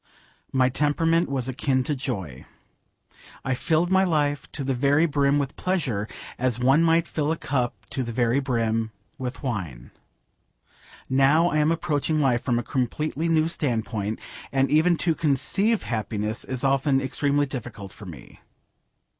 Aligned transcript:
My 0.51 0.67
temperament 0.67 1.29
was 1.29 1.47
akin 1.47 1.83
to 1.83 1.95
joy. 1.95 2.45
I 3.45 3.53
filled 3.53 3.91
my 3.91 4.03
life 4.03 4.51
to 4.53 4.63
the 4.63 4.73
very 4.73 5.05
brim 5.05 5.37
with 5.37 5.55
pleasure, 5.55 6.07
as 6.39 6.57
one 6.57 6.81
might 6.81 7.07
fill 7.07 7.31
a 7.31 7.37
cup 7.37 7.75
to 7.91 8.01
the 8.01 8.11
very 8.11 8.39
brim 8.39 8.89
with 9.19 9.43
wine. 9.43 9.91
Now 11.07 11.49
I 11.49 11.59
am 11.59 11.71
approaching 11.71 12.19
life 12.19 12.41
from 12.41 12.57
a 12.57 12.63
completely 12.63 13.29
new 13.29 13.47
standpoint, 13.47 14.19
and 14.51 14.71
even 14.71 14.97
to 14.97 15.13
conceive 15.13 15.83
happiness 15.83 16.45
is 16.45 16.63
often 16.63 16.99
extremely 16.99 17.45
difficult 17.45 17.93
for 17.93 18.07
me. 18.07 18.39